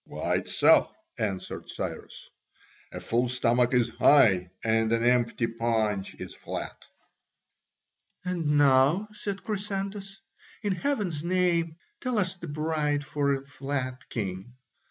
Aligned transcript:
"Quite 0.07 0.49
so," 0.49 0.89
answered 1.19 1.69
Cyrus, 1.69 2.31
"a 2.91 2.99
full 2.99 3.29
stomach 3.29 3.71
is 3.71 3.89
high 3.99 4.49
and 4.63 4.91
an 4.91 5.03
empty 5.03 5.45
paunch 5.45 6.15
is 6.15 6.33
flat." 6.33 6.75
"And 8.25 8.57
now," 8.57 9.09
said 9.13 9.43
Chrysantas, 9.43 10.21
"in 10.63 10.73
heaven's 10.73 11.23
name, 11.23 11.75
tell 11.99 12.17
us 12.17 12.35
the 12.35 12.47
bride 12.47 13.05
for 13.05 13.31
a 13.31 13.45
flat 13.45 14.09
king?" 14.09 14.53